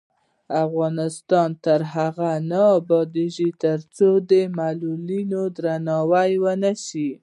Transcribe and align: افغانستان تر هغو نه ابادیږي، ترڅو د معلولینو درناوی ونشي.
افغانستان 0.65 1.49
تر 1.65 1.79
هغو 1.93 2.31
نه 2.51 2.61
ابادیږي، 2.79 3.49
ترڅو 3.63 4.09
د 4.29 4.31
معلولینو 4.57 5.41
درناوی 5.57 6.31
ونشي. 6.43 7.09